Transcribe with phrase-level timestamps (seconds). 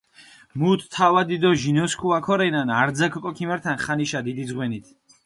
[0.59, 4.85] მუთ თავადი დო ჟინოსქუა ქორენან, არძაქ ოკო ქიმერთან ხანიშა დიდი ძღვენით.